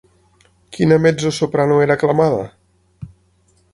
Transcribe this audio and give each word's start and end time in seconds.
Quina 0.77 0.97
mezzosoprano 1.03 1.77
era 1.87 1.99
aclamada? 1.99 2.43